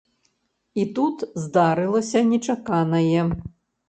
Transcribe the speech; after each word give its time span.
І 0.83 0.85
тут 0.99 1.17
здарылася 1.43 2.19
нечаканае. 2.31 3.19